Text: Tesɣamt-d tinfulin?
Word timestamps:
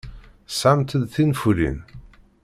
Tesɣamt-d 0.47 1.03
tinfulin? 1.13 1.79